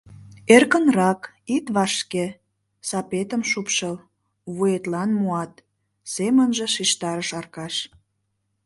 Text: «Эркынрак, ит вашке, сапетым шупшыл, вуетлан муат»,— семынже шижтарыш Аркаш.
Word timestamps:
«Эркынрак, 0.55 1.21
ит 1.55 1.65
вашке, 1.75 2.25
сапетым 2.89 3.41
шупшыл, 3.49 3.95
вуетлан 4.55 5.09
муат»,— 5.19 5.53
семынже 6.13 6.65
шижтарыш 6.73 7.29
Аркаш. 7.39 7.75